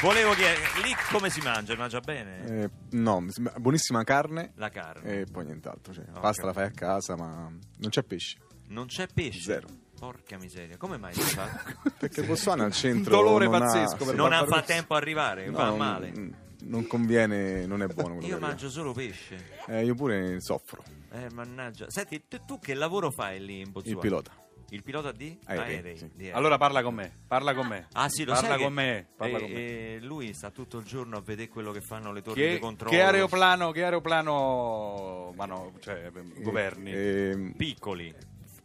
Volevo 0.01 0.33
chiedere, 0.33 0.61
lì 0.81 0.93
come 1.11 1.29
si 1.29 1.41
mangia? 1.41 1.75
Mangia 1.75 1.99
bene? 1.99 2.45
Eh, 2.63 2.69
no, 2.91 3.25
buonissima 3.57 4.03
carne 4.03 4.53
La 4.55 4.69
carne. 4.69 5.19
e 5.21 5.25
poi 5.25 5.43
nient'altro. 5.45 5.93
Cioè, 5.93 6.05
Ok. 6.13 6.19
Pasta 6.21 6.45
la 6.45 6.53
fai 6.53 6.65
a 6.65 6.71
casa, 6.71 7.15
ma 7.17 7.49
non 7.77 7.89
c'è 7.89 8.03
pesce. 8.03 8.37
Non 8.67 8.85
c'è 8.87 9.07
pesce? 9.13 9.41
Zero. 9.41 9.67
Porca 9.99 10.37
miseria, 10.37 10.77
come 10.77 10.97
mai 10.97 11.13
si 11.13 11.19
fa? 11.21 11.47
Perché 11.99 12.23
Botswana 12.23 12.63
al 12.63 12.71
centro. 12.71 13.13
dolore 13.13 13.45
non 13.45 13.55
ha- 13.55 13.59
pazzesco 13.59 14.05
sì. 14.05 14.15
non 14.15 14.31
ha 14.31 14.45
fa 14.45 14.61
tempo 14.61 14.93
a 14.93 14.97
arrivare, 14.97 15.45
No, 15.47 15.57
va 15.57 15.65
non- 15.65 15.77
male. 15.77 16.11
mm, 16.17 16.31
Non 16.63 16.87
conviene, 16.87 17.65
non 17.65 17.81
è 17.81 17.87
buono 17.87 18.15
quello 18.15 18.27
Io 18.27 18.39
mangio 18.39 18.69
solo 18.69 18.93
pesce. 18.93 19.57
Eh, 19.67 19.83
io 19.83 19.95
pure 19.95 20.39
soffro. 20.39 20.81
Eh, 21.11 21.27
mannaggia. 21.33 21.89
Senti, 21.89 22.23
tu, 22.29 22.37
tu 22.45 22.59
che 22.59 22.73
lavoro 22.73 23.11
fai 23.11 23.43
lì 23.43 23.59
in 23.59 23.71
Botswana? 23.71 23.95
Il 23.95 24.01
pilota. 24.01 24.31
Il 24.71 24.83
pilota 24.83 25.11
di? 25.11 25.37
Aerei, 25.45 25.97
sì. 25.97 26.09
di 26.13 26.23
aerei. 26.25 26.37
Allora 26.37 26.57
parla 26.57 26.81
con 26.83 26.93
me, 26.93 27.11
parla 27.27 27.53
con 27.55 27.67
me. 27.67 27.87
Ah 27.93 28.07
sì, 28.09 28.23
lo 28.23 28.33
parla 28.33 28.49
sai 28.49 28.57
con 28.59 28.67
che- 28.67 28.73
me, 28.73 29.07
parla 29.15 29.37
e- 29.37 29.41
con 29.41 29.49
me. 29.51 29.57
e 29.57 29.99
lui 30.01 30.33
sta 30.33 30.51
tutto 30.51 30.77
il 30.77 30.83
giorno 30.85 31.17
a 31.17 31.21
vedere 31.21 31.47
quello 31.47 31.71
che 31.71 31.81
fanno 31.81 32.11
le 32.11 32.21
torri 32.21 32.41
di 32.41 32.47
Che, 32.53 32.59
controllo. 32.59 32.91
che 32.95 33.01
aeroplano, 33.01 33.71
che 33.71 33.83
aeroplano, 33.83 35.33
ma 35.35 35.45
no, 35.45 35.73
cioè, 35.79 36.11
governi? 36.37 36.91
Eh, 36.91 37.53
Piccoli. 37.57 38.13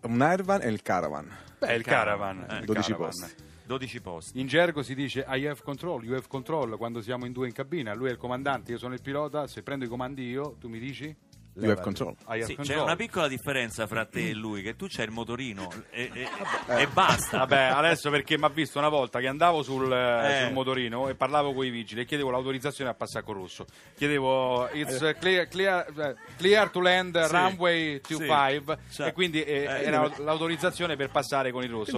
un 0.02 0.20
Airvan 0.20 0.62
e 0.62 0.68
il 0.68 0.82
Caravan. 0.82 1.30
Beh, 1.58 1.74
il 1.74 1.82
caravan. 1.82 2.46
Eh, 2.50 2.58
il 2.58 2.64
12 2.66 2.92
caravan. 2.92 3.10
posti. 3.10 3.34
12 3.66 4.00
posti. 4.02 4.40
In 4.40 4.46
gergo 4.46 4.82
si 4.82 4.94
dice 4.94 5.24
I 5.26 5.46
have 5.46 5.62
control, 5.62 6.04
you 6.04 6.14
have 6.14 6.26
control 6.28 6.76
quando 6.76 7.00
siamo 7.00 7.24
in 7.24 7.32
due 7.32 7.46
in 7.46 7.54
cabina. 7.54 7.94
Lui 7.94 8.08
è 8.08 8.10
il 8.10 8.18
comandante, 8.18 8.72
io 8.72 8.78
sono 8.78 8.92
il 8.92 9.00
pilota. 9.00 9.46
Se 9.46 9.62
prendo 9.62 9.86
i 9.86 9.88
comandi 9.88 10.28
io, 10.28 10.56
tu 10.60 10.68
mi 10.68 10.78
dici 10.78 11.16
You 11.56 11.70
have 11.70 11.80
control. 11.82 12.14
Have 12.24 12.44
Sì, 12.44 12.56
c'è 12.56 12.80
una 12.80 12.96
piccola 12.96 13.28
differenza 13.28 13.86
fra 13.86 14.04
te 14.04 14.30
e 14.30 14.32
lui, 14.34 14.60
che 14.62 14.74
tu 14.74 14.86
c'hai 14.88 15.04
il 15.04 15.12
motorino 15.12 15.70
e, 15.90 16.10
e- 16.12 16.28
e 16.82 16.86
basta. 16.88 17.38
Vabbè, 17.38 17.70
adesso 17.74 18.10
perché 18.10 18.36
mi 18.36 18.44
ha 18.44 18.48
visto 18.48 18.78
una 18.78 18.88
volta 18.88 19.20
che 19.20 19.28
andavo 19.28 19.62
sul, 19.62 19.90
Eh. 19.92 20.42
sul 20.44 20.52
motorino 20.52 21.08
e 21.08 21.14
parlavo 21.14 21.52
con 21.54 21.64
i 21.64 21.70
vigili 21.70 22.00
e 22.00 22.04
chiedevo 22.06 22.30
l'autorizzazione 22.30 22.90
a 22.90 22.94
passare 22.94 23.24
col 23.24 23.36
rosso. 23.36 23.66
Chiedevo 23.96 24.68
it's 24.72 24.98
uh, 25.00 25.14
clear, 25.18 25.46
clear, 25.48 25.86
eh, 25.96 26.14
clear 26.36 26.70
to 26.70 26.80
land 26.80 27.24
Sì. 27.24 27.30
runway 27.32 28.00
25 28.00 28.78
Cioè, 28.92 29.06
e 29.08 29.12
quindi 29.12 29.42
eh, 29.44 29.62
era 29.64 30.10
l'autorizzazione 30.18 30.96
per 30.96 31.10
passare 31.10 31.52
con 31.52 31.62
il 31.62 31.70
rosso. 31.70 31.96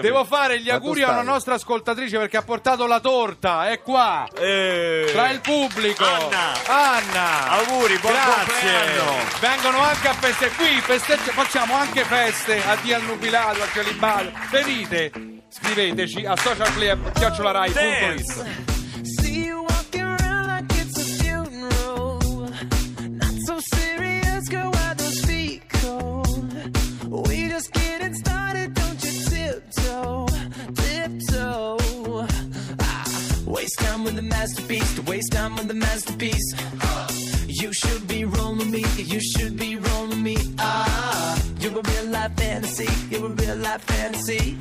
Devo 0.00 0.24
fare 0.24 0.60
gli 0.60 0.68
auguri 0.68 1.00
a 1.02 1.06
una 1.06 1.14
stavi? 1.14 1.26
nostra 1.30 1.54
ascoltatrice 1.54 2.18
perché 2.18 2.36
ha 2.36 2.42
portato 2.42 2.86
la 2.86 3.00
torta, 3.00 3.70
è 3.70 3.80
qua. 3.80 4.28
Eh. 4.36 5.08
Tra 5.12 5.30
il 5.30 5.40
pubblico 5.40 6.04
Anna. 6.04 6.52
Anna 6.66 7.50
Auguri, 7.52 7.96
buon 7.98 8.12
Grazie 8.12 8.97
compleanno. 8.98 9.38
Vengono 9.40 9.78
anche 9.80 10.08
a 10.08 10.12
feste 10.14 10.50
qui 10.56 10.80
festeggia- 10.80 11.32
Facciamo 11.32 11.74
anche 11.74 12.04
feste 12.04 12.62
Addio 12.64 12.96
al 12.96 13.02
nubilato, 13.04 13.62
al 13.62 13.68
celibato 13.72 14.30
Venite 14.50 15.10
Scriveteci 15.48 16.24
a 16.26 16.36
socialclub.rai.it 16.36 17.72
Dance. 17.74 18.44
See 19.20 19.44
you 19.46 19.64
walking 19.68 20.02
around 20.02 20.46
like 20.48 20.74
it's 20.80 20.98
a 20.98 21.22
funeral. 21.22 22.18
Not 23.08 23.34
so 23.46 23.58
serious, 23.74 24.48
girl. 24.48 24.70
Why 24.70 24.94
those 24.96 25.24
feet 25.24 25.62
cold? 25.80 26.52
We 27.28 27.48
just 27.48 27.72
getting 27.72 28.14
started. 28.14 28.74
Don't 28.74 29.02
you 29.02 29.12
tiptoe, 29.30 30.26
tiptoe? 30.74 32.26
Ah, 32.80 33.04
waste 33.46 33.78
time 33.78 34.04
with 34.04 34.16
the 34.16 34.22
masterpiece. 34.22 34.94
To 34.96 35.02
waste 35.02 35.32
time 35.32 35.54
with 35.56 35.68
the 35.68 35.74
masterpiece. 35.74 36.54
You 37.60 37.72
should 37.72 38.06
be 38.06 38.24
rolling 38.24 38.70
me. 38.70 38.84
You 38.96 39.20
should 39.20 39.56
be 39.56 39.74
rolling 39.74 40.22
me. 40.22 40.36
Ah, 40.60 41.42
you're 41.58 41.72
a 41.72 41.82
real 41.82 42.06
life 42.06 42.36
fantasy. 42.36 42.88
You're 43.10 43.26
a 43.26 43.30
real 43.30 43.56
life 43.56 43.82
fantasy. 43.82 44.56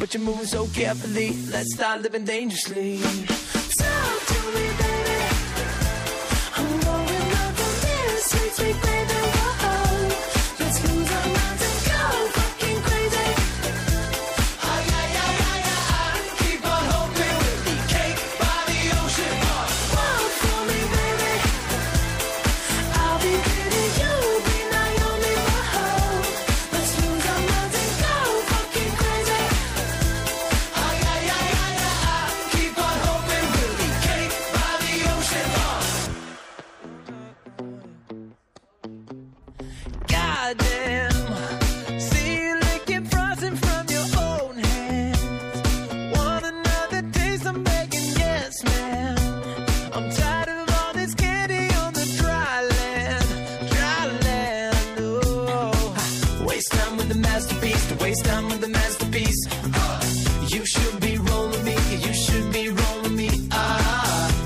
But 0.00 0.12
you're 0.12 0.24
moving 0.24 0.46
so 0.46 0.66
carefully. 0.74 1.36
Let's 1.52 1.72
start 1.74 2.02
living 2.02 2.24
dangerously. 2.24 2.98
Talk 2.98 4.26
to 4.26 4.38
me, 4.54 4.66
baby. 4.80 5.23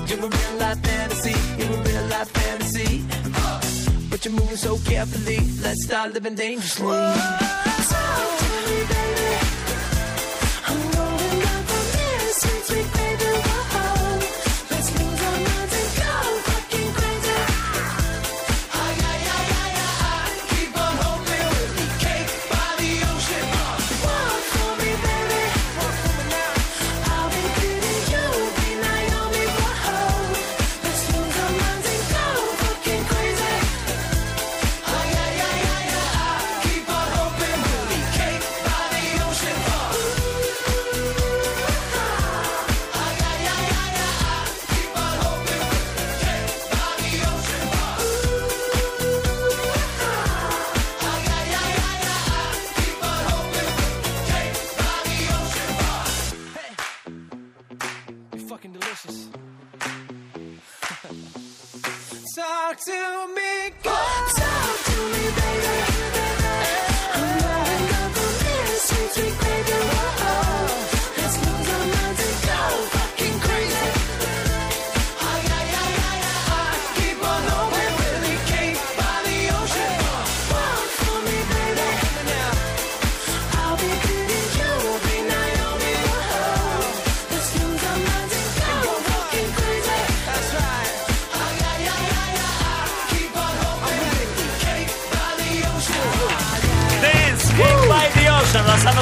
You're 0.09 0.19
a 0.19 0.28
real 0.28 0.59
life 0.59 0.83
fancy, 0.83 1.35
you're 1.59 1.73
a 1.73 1.83
real 1.83 2.07
life 2.09 2.28
fancy. 2.28 3.05
Uh, 3.35 3.61
but 4.11 4.25
you're 4.25 4.35
moving 4.35 4.57
so 4.57 4.78
carefully. 4.78 5.40
Let's 5.62 5.85
start 5.85 6.12
living 6.12 6.35
dangerously. 6.35 6.87
Talk 6.87 8.38
to 8.38 8.98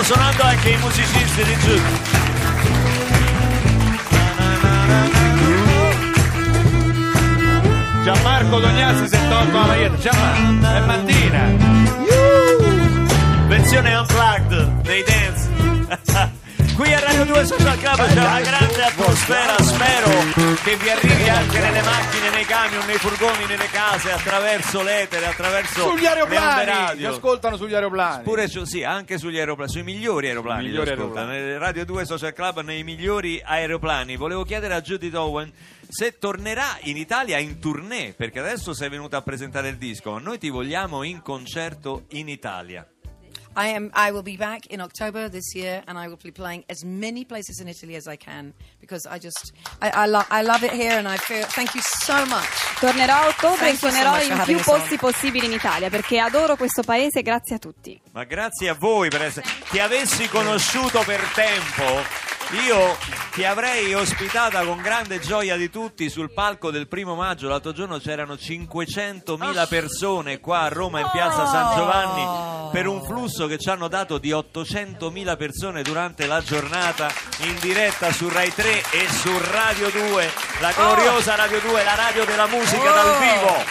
suonando 0.07 0.43
anche 0.45 0.71
i 0.71 0.77
musicisti 0.77 1.43
di 1.43 1.57
Giù. 1.59 1.81
Gianmarco 8.05 8.61
Dognazzi 8.61 9.09
si 9.09 9.15
è 9.17 9.29
tolto 9.29 9.59
la 9.59 9.67
maglietta. 9.67 9.97
Gianmarco, 9.97 10.77
è 10.77 10.81
mattina. 10.87 11.43
Versione 13.49 13.95
unplugged. 13.97 14.76
Qui 16.77 16.93
a 16.93 17.01
Radio 17.01 17.25
2 17.25 17.45
Social 17.47 17.79
Club 17.79 18.07
c'è 18.07 18.21
una 18.21 18.41
grande 18.43 18.83
atmosfera, 18.83 19.57
spero 19.63 20.09
che 20.63 20.77
vi 20.77 20.91
arrivi 20.91 21.27
anche 21.27 21.59
nelle 21.59 21.81
macchine, 21.81 22.29
nei 22.29 22.45
camion, 22.45 22.85
nei 22.85 22.99
furgoni, 22.99 23.47
nelle 23.47 23.67
case, 23.71 24.13
attraverso 24.13 24.83
l'etere, 24.83 25.25
attraverso 25.25 25.89
Sugli 25.89 26.05
aeroplani. 26.05 26.65
Radio. 26.67 27.11
ascoltano 27.11 27.57
sugli 27.57 27.73
aeroplani. 27.73 28.25
Pure 28.25 28.47
su- 28.49 28.65
sì, 28.65 28.85
anche 28.85 29.17
sugli 29.17 29.39
aeroplani, 29.39 29.71
sui 29.71 29.85
migliori 29.85 30.29
aeroplani. 30.29 30.65
I 30.65 30.67
migliori 30.67 30.91
li. 30.91 31.25
Nel 31.33 31.59
Radio 31.59 31.85
2 31.87 32.05
Social 32.05 32.35
Club 32.35 32.61
nei 32.61 32.85
migliori 32.85 33.41
aeroplani. 33.43 34.17
Volevo 34.17 34.45
chiedere 34.45 34.75
a 34.75 34.83
Judith 34.83 35.15
Owen 35.15 35.51
se 35.89 36.19
tornerà 36.19 36.77
in 36.83 36.99
Italia 36.99 37.39
in 37.39 37.59
tournée, 37.59 38.13
perché 38.13 38.39
adesso 38.41 38.75
sei 38.75 38.91
venuta 38.91 39.17
a 39.17 39.23
presentare 39.23 39.69
il 39.69 39.77
disco, 39.77 40.11
ma 40.11 40.19
noi 40.19 40.37
ti 40.37 40.51
vogliamo 40.51 41.05
in 41.05 41.23
concerto 41.23 42.05
in 42.11 42.29
Italia. 42.29 42.87
I 43.57 43.69
am. 43.69 43.91
I 43.95 44.11
will 44.13 44.23
be 44.23 44.37
back 44.37 44.67
in 44.67 44.81
October 44.81 45.29
this 45.31 45.55
year, 45.55 45.83
and 45.87 45.99
I 45.99 46.07
will 46.09 46.19
be 46.23 46.31
playing 46.31 46.65
as 46.69 46.85
many 46.85 47.25
places 47.25 47.59
in 47.61 47.69
Italy 47.69 47.97
as 47.97 48.07
I 48.07 48.17
can 48.17 48.53
because 48.81 49.07
I 49.07 49.19
just 49.19 49.53
I, 49.81 49.89
I, 49.91 50.07
lo- 50.07 50.27
I 50.31 50.43
love 50.43 50.63
it 50.63 50.73
here, 50.73 50.99
and 50.99 51.09
I 51.09 51.17
feel. 51.17 51.45
Thank 51.47 51.75
you 51.75 51.81
so 51.83 52.25
much. 52.27 52.47
Tornerò 52.79 53.15
a 53.15 53.27
ottobre 53.29 53.71
e 53.71 53.75
Thank 53.75 53.79
so 53.79 53.89
suonerò 53.89 54.15
for 54.19 54.31
in 54.31 54.43
più 54.45 54.61
posti 54.63 54.97
possibili 54.99 55.47
in 55.47 55.53
Italia 55.53 55.89
perché 55.89 56.19
adoro 56.19 56.57
questo 56.57 56.83
paese 56.83 57.23
grazie 57.23 57.57
a 57.57 57.59
tutti. 57.59 57.99
Ma 58.13 58.25
grazie 58.25 58.69
a 58.69 58.75
voi 58.75 59.09
per 59.09 59.23
essere. 59.23 59.47
Ti 59.71 59.79
avessi 59.79 60.29
conosciuto 60.29 61.03
per 61.05 61.21
tempo, 61.35 61.85
io 62.51 62.97
ti 63.33 63.45
avrei 63.45 63.93
ospitata 63.93 64.65
con 64.65 64.81
grande 64.81 65.19
gioia 65.19 65.57
di 65.57 65.69
tutti 65.69 66.09
sul 66.09 66.33
palco 66.33 66.71
del 66.71 66.87
primo 66.87 67.15
maggio. 67.15 67.49
L'altro 67.49 67.73
giorno 67.73 67.99
c'erano 67.99 68.35
500.000 68.35 69.69
persone 69.69 70.39
qua 70.39 70.61
a 70.61 70.69
Roma 70.69 71.01
in 71.01 71.09
piazza 71.11 71.47
San 71.47 71.75
Giovanni 71.77 72.71
per 72.71 72.87
un 72.87 73.03
flusso 73.03 73.47
che 73.47 73.59
ci 73.59 73.69
hanno 73.69 73.89
dato 73.89 74.19
di 74.19 74.31
800.000 74.31 75.37
persone 75.37 75.83
durante 75.83 76.27
la 76.27 76.41
giornata 76.41 77.11
in 77.39 77.57
diretta 77.61 78.13
su 78.13 78.29
Rai 78.29 78.53
3 78.53 78.83
e 78.91 79.09
su 79.09 79.31
Radio 79.51 79.91
2, 79.91 80.31
la 80.61 80.73
gloriosa 80.73 81.35
Radio 81.35 81.61
2, 81.61 81.85
la 81.85 81.95
radio 81.95 82.25
della 82.25 82.47
musica 82.47 82.91
dal 82.91 83.19
vivo. 83.19 83.65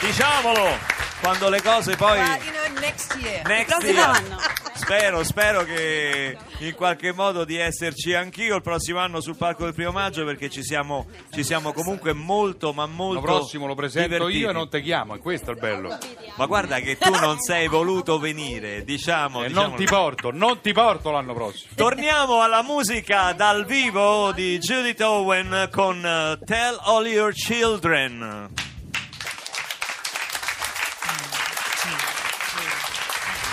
Diciamolo! 0.00 0.96
Quando 1.20 1.48
le 1.48 1.60
cose 1.62 1.96
poi 1.96 2.18
Well, 2.18 2.42
you 2.44 2.52
know, 2.52 2.80
next 2.80 3.16
year. 3.16 3.44
Next 3.46 3.82
year. 3.82 4.67
Spero, 4.78 5.22
spero 5.24 5.64
che 5.64 6.36
in 6.60 6.74
qualche 6.74 7.12
modo 7.12 7.44
di 7.44 7.56
esserci 7.56 8.14
anch'io 8.14 8.56
il 8.56 8.62
prossimo 8.62 9.00
anno 9.00 9.20
sul 9.20 9.36
palco 9.36 9.64
del 9.64 9.74
primo 9.74 9.90
maggio 9.90 10.24
perché 10.24 10.48
ci 10.48 10.62
siamo, 10.62 11.06
ci 11.30 11.42
siamo 11.44 11.72
comunque 11.72 12.12
molto 12.12 12.72
ma 12.72 12.86
molto 12.86 13.20
L'anno 13.20 13.38
prossimo 13.38 13.66
lo 13.66 13.74
presento 13.74 14.08
divertiti. 14.08 14.38
io 14.38 14.50
e 14.50 14.52
non 14.52 14.70
ti 14.70 14.80
chiamo, 14.80 15.14
e 15.14 15.18
questo 15.18 15.50
è 15.50 15.54
il 15.54 15.60
bello. 15.60 15.98
Ma 16.36 16.46
guarda 16.46 16.78
che 16.78 16.96
tu 16.96 17.10
non 17.10 17.38
sei 17.40 17.66
voluto 17.68 18.18
venire, 18.18 18.84
diciamo. 18.84 19.42
E 19.44 19.48
diciamo- 19.48 19.66
non 19.66 19.76
ti 19.76 19.84
porto, 19.84 20.30
non 20.32 20.60
ti 20.60 20.72
porto 20.72 21.10
l'anno 21.10 21.34
prossimo. 21.34 21.72
Torniamo 21.74 22.40
alla 22.40 22.62
musica 22.62 23.32
dal 23.32 23.66
vivo 23.66 24.32
di 24.32 24.58
Judith 24.58 25.00
Owen 25.00 25.68
con 25.72 26.04
eh, 26.04 26.38
Tell 26.46 26.78
All 26.82 27.06
Your 27.06 27.32
Children. 27.34 28.48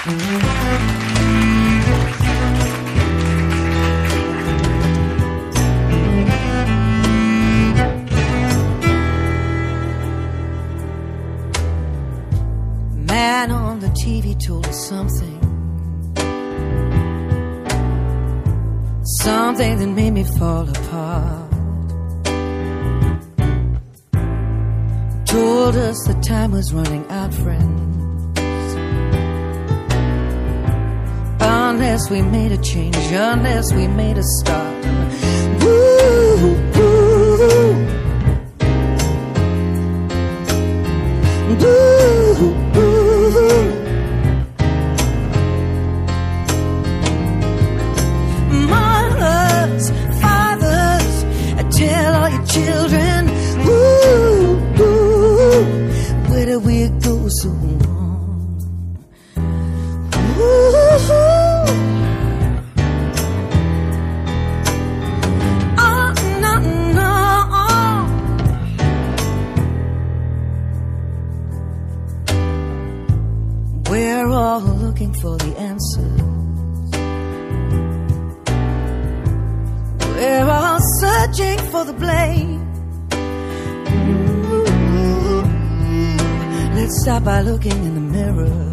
Man 0.05 0.64
told 14.39 14.65
us 14.67 14.87
something. 14.87 15.41
Something 19.21 19.79
that 19.79 19.87
made 19.87 20.11
me 20.11 20.23
fall 20.23 20.69
apart. 20.69 21.51
Told 25.25 25.75
us 25.75 25.97
the 26.07 26.13
time 26.21 26.51
was 26.51 26.73
running 26.73 27.05
out, 27.09 27.33
friends. 27.33 27.81
Unless 31.41 32.09
we 32.09 32.21
made 32.21 32.51
a 32.51 32.57
change, 32.57 32.95
unless 33.11 33.73
we 33.73 33.87
made 33.87 34.17
a 34.17 34.23
start. 34.23 34.85
Woo, 35.61 36.37
woo. 36.41 36.75
Woo. 36.75 37.05
All 74.35 74.59
looking 74.59 75.13
for 75.13 75.37
the 75.37 75.57
answers. 75.57 76.21
We're 80.15 80.49
all 80.49 80.79
searching 80.99 81.59
for 81.71 81.85
the 81.85 81.93
blame. 81.93 82.61
Let's 86.75 87.01
start 87.01 87.23
by 87.23 87.41
looking 87.41 87.71
in 87.71 87.95
the 87.95 88.01
mirror. 88.01 88.71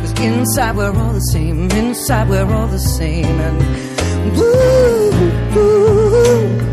Cause 0.00 0.20
inside 0.20 0.76
we're 0.76 0.96
all 0.96 1.12
the 1.12 1.26
same, 1.32 1.70
inside 1.70 2.28
we're 2.28 2.52
all 2.52 2.68
the 2.68 2.78
same. 2.78 3.40
And 3.46 4.36
woo, 4.36 5.10
woo, 5.54 6.63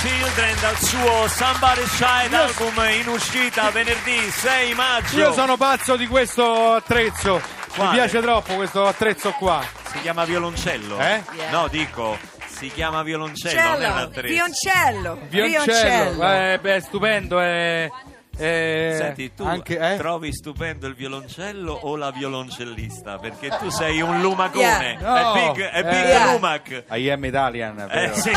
Children 0.00 0.60
dal 0.60 0.76
suo 0.78 1.26
Somebody's 1.28 1.96
Child 1.96 2.32
Io- 2.32 2.38
album 2.42 2.84
in 3.00 3.08
uscita 3.08 3.70
venerdì 3.70 4.30
6 4.30 4.74
maggio. 4.74 5.18
Io 5.18 5.32
sono 5.32 5.56
pazzo 5.56 5.96
di 5.96 6.06
questo 6.06 6.74
attrezzo. 6.74 7.40
Quale? 7.74 7.90
Mi 7.90 7.96
piace 7.96 8.20
troppo 8.20 8.54
questo 8.54 8.86
attrezzo 8.86 9.32
qua. 9.32 9.60
Si 9.90 10.00
chiama 10.00 10.24
violoncello? 10.24 10.98
Eh? 11.00 11.22
Yeah. 11.32 11.50
No, 11.50 11.66
dico, 11.68 12.16
si 12.46 12.70
chiama 12.70 13.02
violoncello, 13.02 13.60
non 13.60 13.70
è 13.70 13.74
un 13.74 13.80
Cello, 13.92 14.02
attrezzo. 14.04 14.28
Vioncello, 14.34 15.18
Vioncello. 15.28 16.32
Eh, 16.32 16.58
beh, 16.60 16.80
stupendo. 16.80 17.40
È, 17.40 17.90
è- 18.38 18.94
Senti, 18.96 19.34
tu 19.34 19.44
anche, 19.44 19.76
eh? 19.78 19.96
trovi 19.96 20.32
stupendo 20.32 20.86
il 20.86 20.94
violoncello 20.94 21.72
o 21.72 21.96
la 21.96 22.10
violoncellista? 22.10 23.18
Perché 23.18 23.48
tu 23.58 23.68
sei 23.68 24.00
un 24.00 24.20
lumacone. 24.20 24.96
Yeah. 25.00 25.22
No. 25.22 25.34
È 25.34 25.52
big, 25.52 25.64
è 25.68 25.82
big 25.82 26.04
Eh. 26.04 26.24
lumac. 26.32 26.84
I 26.90 27.10
am 27.10 27.24
Italian, 27.24 27.80
Eh 27.80 27.86
vero? 27.86 28.14
sì. 28.14 28.30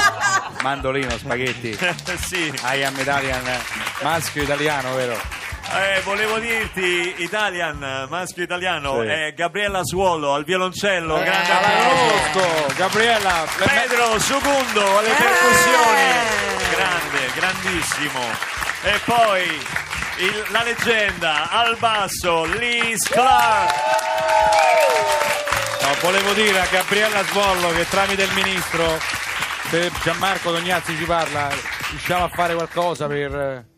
Mandolino, 0.63 1.17
spaghetti. 1.17 1.77
sì. 2.27 2.51
I 2.63 2.83
am 2.83 2.97
Italian, 2.99 3.43
maschio 4.01 4.43
italiano, 4.43 4.93
vero? 4.95 5.13
Eh, 5.73 6.01
volevo 6.01 6.37
dirti, 6.39 7.13
Italian, 7.19 8.07
maschio 8.09 8.43
italiano, 8.43 9.01
Sì. 9.01 9.07
è 9.07 9.33
Gabriella 9.33 9.83
Suolo 9.83 10.33
al 10.33 10.43
violoncello, 10.43 11.21
Eh, 11.21 11.23
grande 11.23 11.47
la 11.47 11.57
applauso. 11.57 12.73
Gabriella. 12.75 13.45
Pedro 13.57 14.19
Sugundo 14.19 14.97
alle 14.97 15.11
Eh. 15.11 15.15
percussioni, 15.15 16.75
grande, 16.75 17.31
grandissimo. 17.35 18.19
E 18.83 18.99
poi 19.05 19.43
il- 20.17 20.45
la 20.49 20.63
leggenda 20.63 21.49
al 21.49 21.77
basso, 21.77 22.45
Liz 22.45 23.07
Clark. 23.07 23.73
No, 25.81 25.95
volevo 26.01 26.33
dire 26.33 26.59
a 26.59 26.65
Gabriella 26.69 27.23
Svollo 27.25 27.69
che 27.71 27.87
tramite 27.89 28.23
il 28.23 28.31
ministro, 28.33 28.99
se 29.69 29.91
Gianmarco 30.03 30.51
Tognazzi 30.51 30.95
ci 30.97 31.03
parla, 31.05 31.49
riusciamo 31.91 32.25
a 32.25 32.29
fare 32.29 32.53
qualcosa 32.55 33.07
per... 33.07 33.69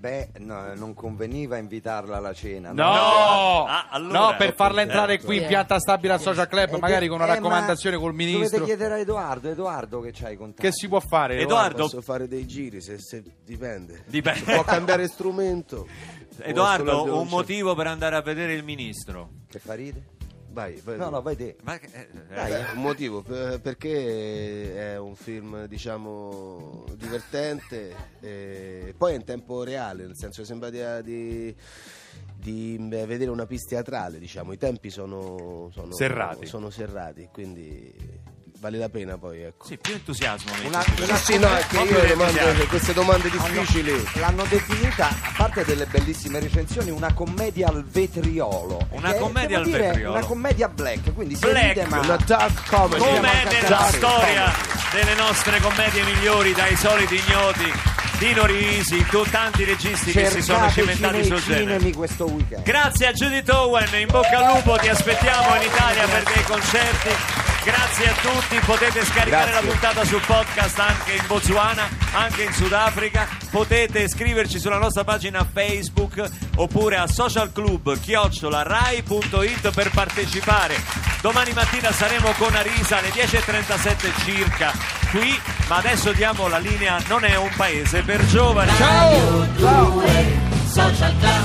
Beh, 0.00 0.30
no, 0.38 0.72
non 0.76 0.94
conveniva 0.94 1.58
invitarla 1.58 2.16
alla 2.16 2.32
cena. 2.32 2.72
No! 2.72 3.66
Ah, 3.66 3.88
allora- 3.90 4.18
no, 4.30 4.34
per 4.38 4.54
farla 4.54 4.80
entrare 4.80 5.20
qui 5.20 5.36
in 5.42 5.46
pianta 5.46 5.78
stabile 5.78 6.14
al 6.14 6.20
social 6.22 6.48
club, 6.48 6.72
Eh, 6.76 6.78
magari 6.78 7.06
con 7.06 7.20
una 7.20 7.30
eh, 7.30 7.34
raccomandazione 7.34 7.96
ma 7.96 8.02
col 8.02 8.12
Dovete 8.12 8.30
ministro. 8.32 8.64
chiedere 8.64 8.94
a 8.94 8.98
Edoardo, 8.98 9.50
Edoardo 9.50 10.00
che 10.00 10.10
c'hai 10.12 10.36
contatti. 10.38 10.62
Che 10.62 10.72
si 10.72 10.88
può 10.88 11.00
fare? 11.00 11.38
Edoardo, 11.38 11.82
Posso 11.82 12.00
fare 12.00 12.28
dei 12.28 12.46
giri 12.46 12.80
se, 12.80 12.96
se 12.98 13.22
dipende. 13.44 14.04
Dipende. 14.06 14.54
Può 14.54 14.62
cambiare 14.64 15.06
strumento. 15.06 15.86
Edoardo, 16.38 17.20
un 17.20 17.28
motivo 17.28 17.74
per 17.74 17.86
andare 17.86 18.16
a 18.16 18.22
vedere 18.22 18.54
il 18.54 18.64
ministro. 18.64 19.28
Che 19.50 19.58
fa 19.58 19.74
ride? 19.74 20.02
Vai, 20.52 20.80
vai. 20.82 20.96
No, 20.98 21.10
no, 21.10 21.22
vai 21.22 21.36
te. 21.36 21.56
Ma 21.62 21.78
eh, 21.78 22.08
Dai. 22.28 22.50
Beh, 22.52 22.72
un 22.74 22.82
motivo 22.82 23.22
per- 23.22 23.60
perché 23.60 24.74
è 24.94 24.98
un 24.98 25.14
film 25.14 25.66
diciamo 25.66 26.84
divertente 26.96 27.94
e 28.20 28.94
poi 28.96 29.12
è 29.12 29.16
in 29.16 29.24
tempo 29.24 29.62
reale 29.62 30.04
nel 30.06 30.16
senso 30.16 30.40
che 30.40 30.46
sembra 30.48 30.70
di, 30.70 30.80
di- 31.02 31.54
di, 32.34 32.76
beh, 32.80 33.06
vedere 33.06 33.30
una 33.30 33.46
pista 33.46 33.76
teatrale 33.76 34.18
diciamo 34.18 34.52
i 34.52 34.56
tempi 34.58 34.90
sono, 34.90 35.68
sono 35.72 35.92
Serrati. 35.92 36.46
sono 36.46 36.70
serrati 36.70 37.28
quindi 37.30 37.94
vale 38.60 38.76
la 38.76 38.90
pena 38.90 39.16
poi 39.16 39.40
ecco 39.42 39.64
Sì, 39.66 39.78
più 39.78 39.94
entusiasmo. 39.94 40.52
Una- 40.66 40.84
una- 41.00 41.16
sì 41.16 41.38
no 41.38 41.48
è 41.56 41.64
che 41.66 41.78
io 41.78 42.06
domande- 42.08 42.66
queste 42.66 42.92
domande 42.92 43.30
difficili 43.30 44.06
L'hanno 44.14 44.44
definita, 44.44 45.08
a 45.08 45.32
parte 45.36 45.64
delle 45.64 45.86
bellissime 45.86 46.40
recensioni, 46.40 46.90
una 46.90 47.12
commedia 47.14 47.68
al 47.68 47.82
vetriolo. 47.84 48.86
Una 48.90 49.14
commedia 49.14 49.58
al 49.58 49.64
dire, 49.64 49.78
vetriolo. 49.88 50.16
Una 50.16 50.26
commedia 50.26 50.68
black, 50.68 51.14
quindi 51.14 51.34
si 51.36 51.40
Black. 51.40 51.66
ride 51.74 51.86
ma... 51.86 52.00
una 52.00 52.16
dark 52.24 52.68
comedy 52.68 53.02
Come 53.02 53.44
nella 53.50 53.84
storia 53.86 54.52
delle 54.92 55.14
nostre 55.14 55.58
commedie 55.60 56.02
migliori, 56.04 56.52
dai 56.52 56.76
soliti 56.76 57.14
ignoti, 57.26 57.72
Dino 58.18 58.44
Risi, 58.44 59.02
tu, 59.06 59.22
tanti 59.30 59.64
registi 59.64 60.12
che 60.12 60.26
si 60.26 60.42
sono 60.42 60.68
Cercateci 60.70 60.94
cimentati 60.98 61.24
sul 61.24 61.42
genere. 61.42 61.90
questo 61.92 62.26
weekend. 62.26 62.62
Grazie 62.64 63.06
a 63.06 63.12
Judith 63.12 63.48
Owen, 63.48 63.88
in 63.98 64.08
bocca 64.10 64.38
al 64.46 64.56
lupo, 64.56 64.76
ti 64.76 64.88
aspettiamo 64.88 65.54
in 65.56 65.62
Italia 65.62 66.06
per 66.06 66.22
dei 66.24 66.42
concerti. 66.42 67.08
Grazie 67.62 68.08
a 68.08 68.14
tutti, 68.14 68.58
potete 68.64 69.04
scaricare 69.04 69.50
Grazie. 69.50 69.52
la 69.52 69.60
puntata 69.60 70.02
sul 70.04 70.22
podcast 70.26 70.78
anche 70.78 71.12
in 71.12 71.22
Botswana, 71.26 71.86
anche 72.12 72.44
in 72.44 72.52
Sudafrica. 72.52 73.28
Potete 73.50 74.08
scriverci 74.08 74.58
sulla 74.58 74.78
nostra 74.78 75.04
pagina 75.04 75.46
Facebook 75.50 76.26
oppure 76.56 76.96
a 76.96 77.06
socialclub-rai.it 77.06 79.70
per 79.72 79.90
partecipare. 79.90 80.82
Domani 81.20 81.52
mattina 81.52 81.92
saremo 81.92 82.32
con 82.38 82.54
Arisa 82.54 82.96
alle 82.98 83.10
10.37 83.10 84.24
circa 84.24 84.72
qui, 85.10 85.38
ma 85.68 85.76
adesso 85.76 86.12
diamo 86.12 86.48
la 86.48 86.56
linea 86.58 86.98
Non 87.08 87.24
è 87.24 87.36
un 87.36 87.50
paese 87.56 88.02
per 88.02 88.24
giovani. 88.26 88.72
Ciao! 88.76 89.46
Social 90.66 91.14
Club. 91.18 91.40